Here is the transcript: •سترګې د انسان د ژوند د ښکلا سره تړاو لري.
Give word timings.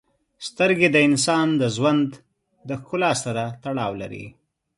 •سترګې 0.47 0.89
د 0.91 0.97
انسان 1.07 1.47
د 1.61 1.63
ژوند 1.75 2.09
د 2.69 2.69
ښکلا 2.81 3.11
سره 3.23 3.43
تړاو 3.63 3.91
لري. 4.01 4.25